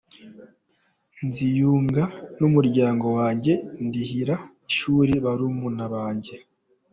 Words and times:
Nziyunga 1.27 2.03
n’umuryango 2.39 3.05
wanjye 3.17 3.53
ndihira 3.85 4.35
ishuri 4.71 5.13
barumuna 5.25 5.85
banjye. 5.93 6.35